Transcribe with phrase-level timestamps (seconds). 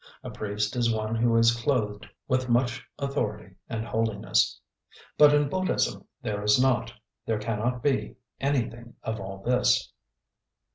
[0.23, 4.59] A priest is one who is clothed with much authority and holiness.
[5.15, 6.91] But in Buddhism there is not,
[7.27, 9.93] there cannot be, anything of all this.